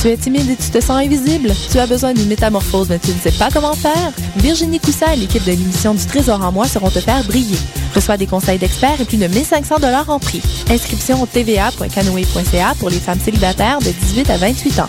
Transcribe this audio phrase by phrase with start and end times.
[0.00, 1.50] Tu es timide et tu te sens invisible?
[1.72, 4.12] Tu as besoin d'une métamorphose mais tu ne sais pas comment faire?
[4.36, 7.58] Virginie Coussa et l'équipe de l'émission du Trésor en moi seront te faire briller.
[7.96, 10.40] Reçois des conseils d'experts et plus de 1500 dollars en prix.
[10.70, 14.88] Inscription au tva.canoe.ca pour les femmes célibataires de 18 à 28 ans.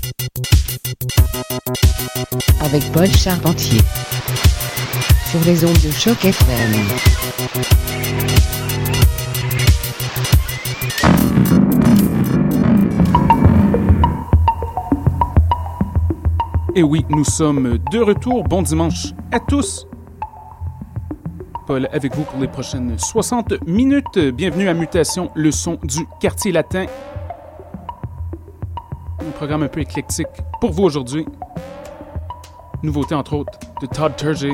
[2.73, 3.81] avec Paul Charpentier
[5.29, 6.71] sur les ondes de choc FM.
[16.75, 18.45] Et oui, nous sommes de retour.
[18.45, 19.85] Bon dimanche à tous.
[21.67, 24.17] Paul avec vous pour les prochaines 60 minutes.
[24.17, 26.85] Bienvenue à Mutation, le son du quartier latin.
[29.19, 30.27] Un programme un peu éclectique
[30.61, 31.25] pour vous aujourd'hui.
[32.83, 34.47] Nouveauté entre autres de Todd Terje,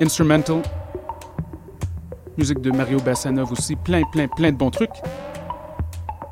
[0.00, 0.62] Instrumental,
[2.36, 4.90] musique de Mario Bassanov aussi, plein, plein, plein de bons trucs.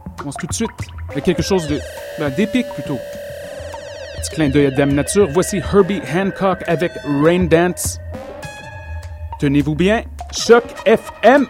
[0.06, 0.70] On commence tout de suite
[1.10, 1.78] avec quelque chose de
[2.18, 2.98] ben, d'épique plutôt.
[4.16, 5.28] Petit clin d'œil à Dame Nature.
[5.32, 6.92] Voici Herbie Hancock avec
[7.22, 8.00] Rain Dance.
[9.38, 10.02] Tenez-vous bien,
[10.32, 11.46] Choc FM.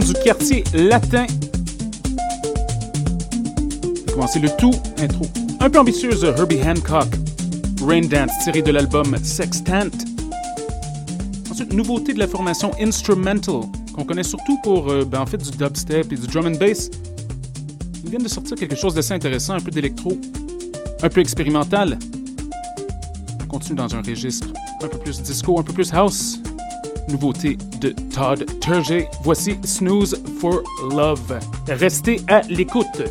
[0.00, 1.26] Du quartier latin.
[4.12, 5.26] Commencer le tout, intro.
[5.60, 7.08] Un peu ambitieuse, Herbie Hancock.
[7.84, 9.90] Rain Dance, tiré de l'album Sextant.
[11.50, 13.62] Ensuite, nouveauté de la formation Instrumental,
[13.94, 16.90] qu'on connaît surtout pour euh, ben, en fait du dubstep et du drum and bass.
[18.04, 20.18] Ils viennent de sortir quelque chose d'assez intéressant, un peu d'électro,
[21.02, 21.98] un peu expérimental.
[23.42, 24.48] On continue dans un registre
[24.82, 26.41] un peu plus disco, un peu plus house.
[27.12, 29.06] Nouveauté de Todd Turgey.
[29.22, 31.38] Voici Snooze for Love.
[31.68, 33.02] Restez à l'écoute.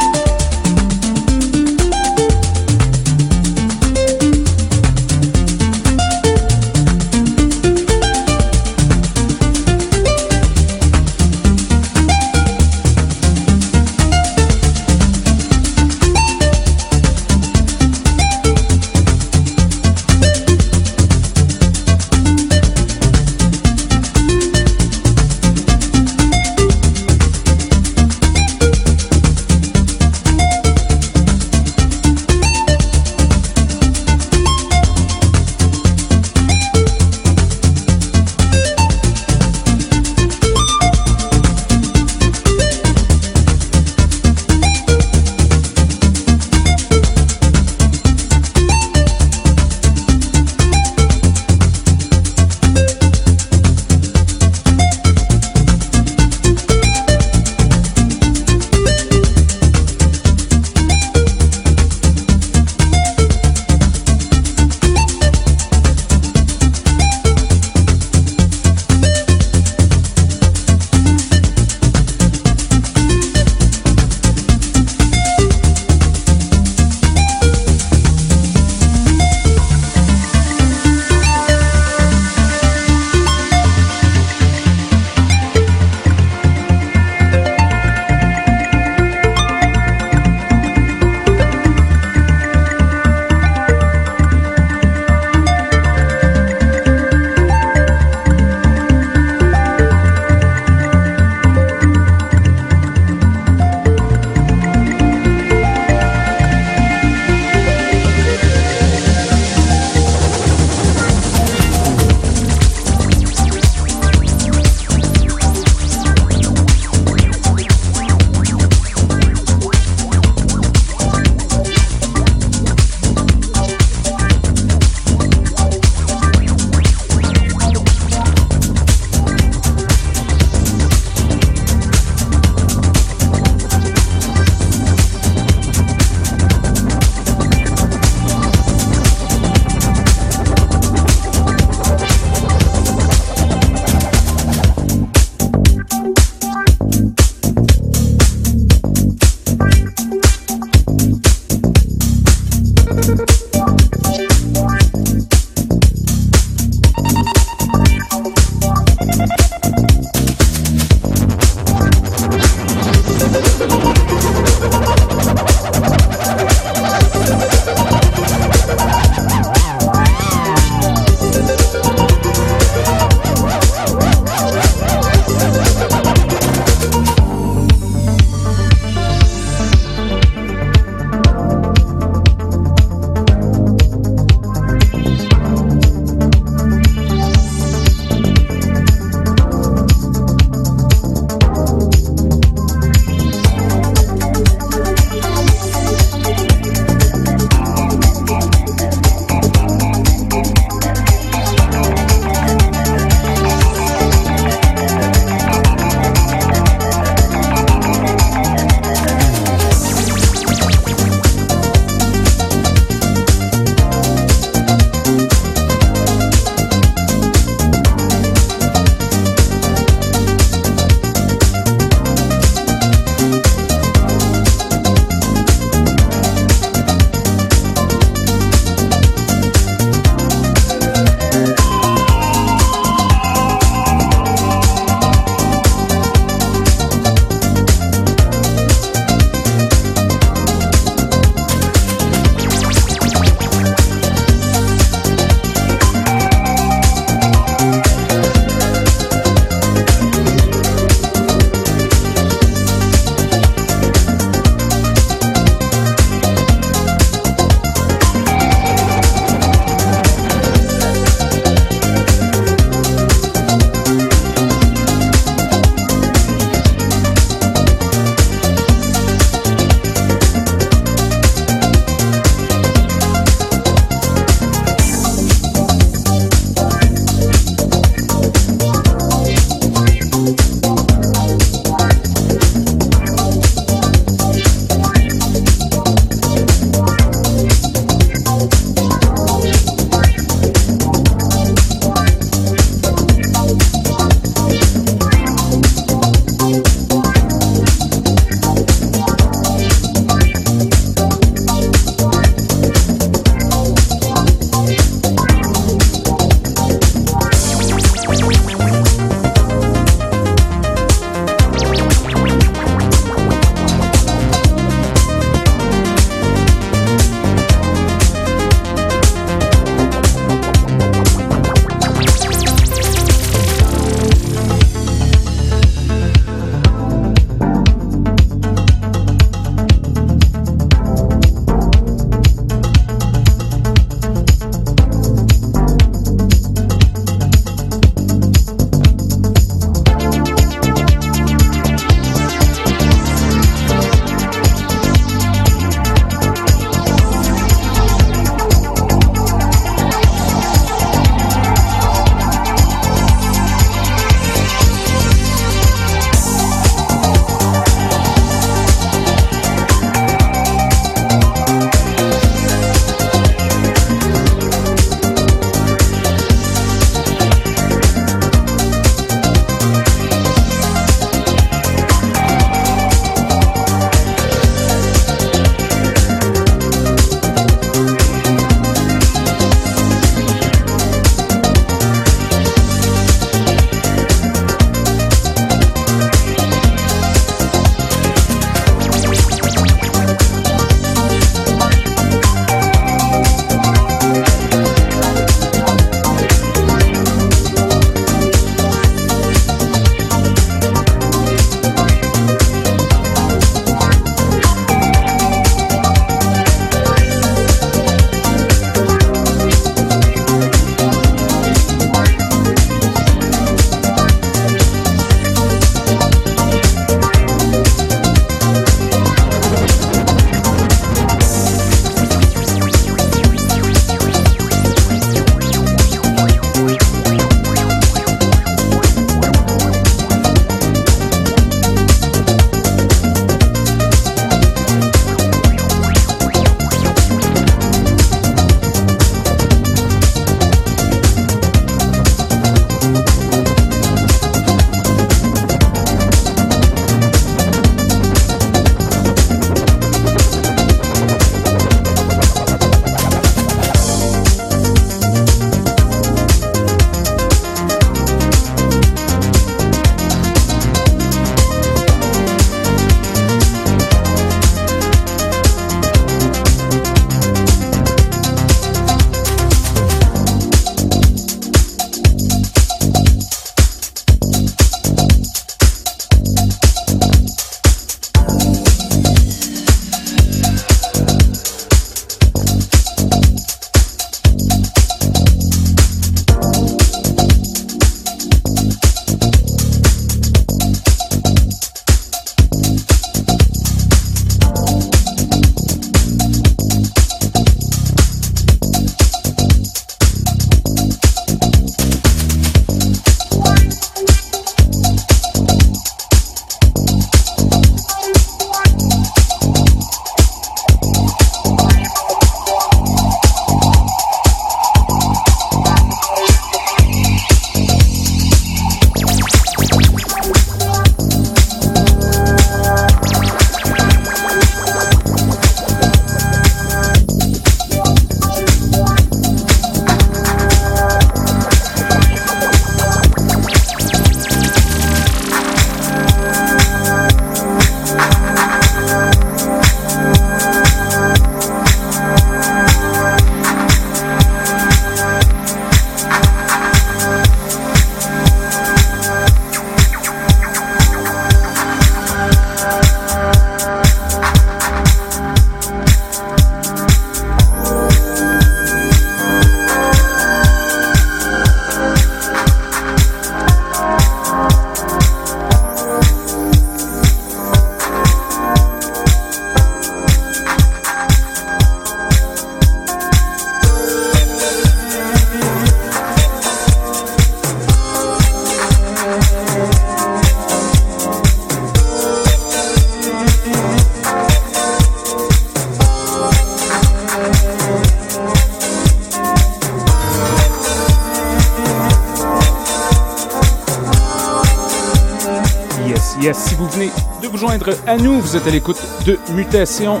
[598.32, 600.00] Vous êtes à l'écoute de Mutation.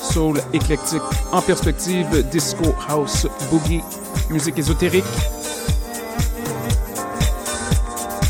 [0.00, 3.82] Soul éclectique en perspective, disco, house, boogie,
[4.30, 5.04] musique ésotérique.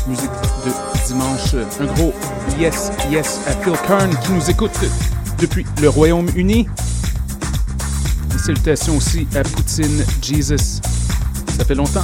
[0.09, 0.29] Musique
[0.65, 1.55] de dimanche.
[1.79, 2.13] Un gros
[2.59, 4.77] yes, yes à Phil Kern qui nous écoute
[5.39, 6.67] depuis le Royaume-Uni.
[8.43, 10.81] Salutations aussi à Poutine Jesus.
[11.57, 12.03] Ça fait longtemps.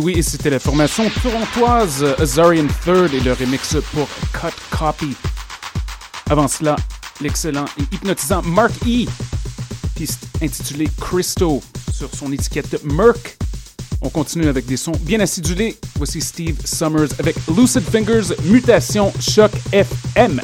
[0.00, 5.14] Oui, et c'était la formation torontoise Azarian Third et le remix pour Cut Copy.
[6.30, 6.76] Avant cela,
[7.20, 9.04] l'excellent et hypnotisant Mark E.
[9.94, 13.36] Piste intitulée Christo sur son étiquette Merc.
[14.00, 15.76] On continue avec des sons bien acidulés.
[15.96, 20.40] Voici Steve Summers avec Lucid Fingers Mutation Choc FM.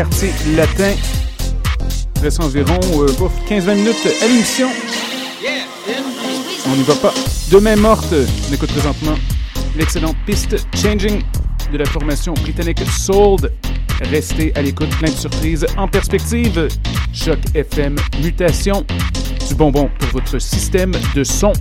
[0.00, 0.94] Quartier latin.
[2.16, 4.68] Il reste environ 15-20 minutes à l'émission.
[6.66, 7.12] On n'y va pas.
[7.50, 8.14] Demain morte,
[8.48, 9.16] on écoute présentement
[9.76, 11.20] l'excellente piste Changing
[11.70, 13.52] de la formation britannique Sold.
[14.10, 16.68] Restez à l'écoute, plein de surprises en perspective.
[17.12, 18.86] Choc FM Mutation,
[19.48, 21.52] du bonbon pour votre système de son.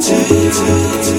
[0.00, 0.14] 自
[0.50, 1.09] 己。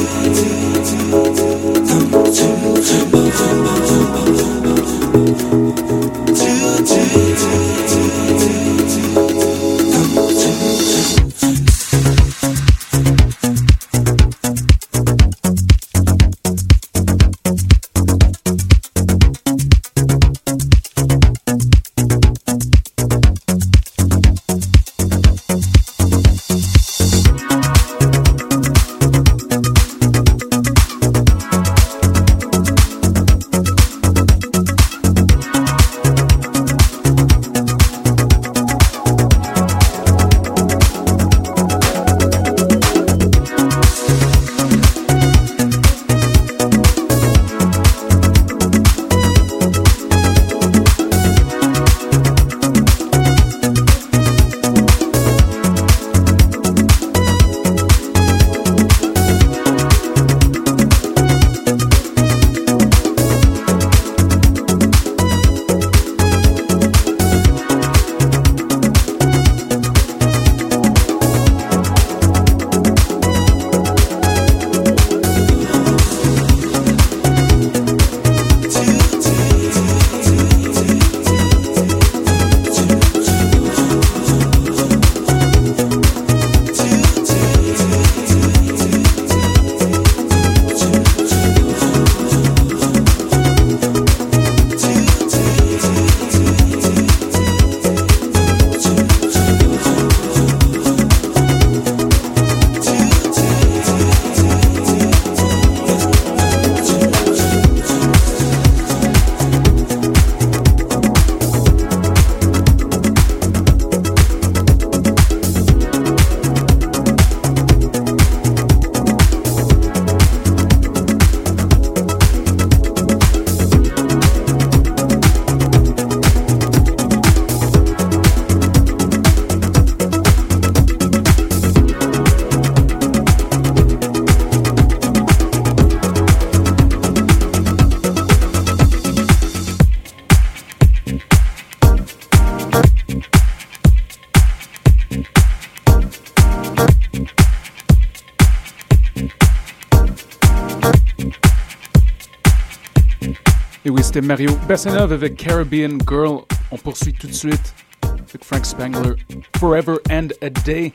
[154.14, 156.42] C'était Mario Bassanov avec Caribbean Girl.
[156.70, 159.16] On poursuit tout de suite avec Frank Spangler,
[159.58, 160.92] Forever and a Day.